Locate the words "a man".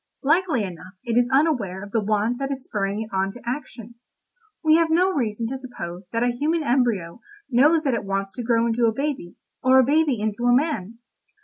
10.47-10.97